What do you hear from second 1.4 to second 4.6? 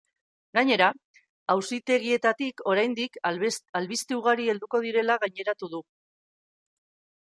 auzitegietatik oraindik albiste ugari